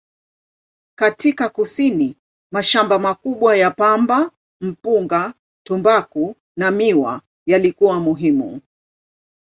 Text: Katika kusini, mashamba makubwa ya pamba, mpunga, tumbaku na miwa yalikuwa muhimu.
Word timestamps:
Katika 0.99 1.49
kusini, 1.49 2.17
mashamba 2.51 2.99
makubwa 2.99 3.57
ya 3.57 3.71
pamba, 3.71 4.31
mpunga, 4.61 5.33
tumbaku 5.65 6.35
na 6.57 6.71
miwa 6.71 7.21
yalikuwa 7.45 7.99
muhimu. 7.99 8.61